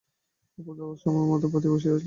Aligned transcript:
অপু 0.57 0.71
দাওয়ায় 0.73 1.27
মাদুর 1.29 1.49
পাতিয়া 1.53 1.71
বসিয়া 1.73 1.91
আছে। 1.91 1.99